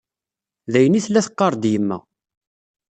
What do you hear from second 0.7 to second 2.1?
D ayen i tella teqqar-d yemma.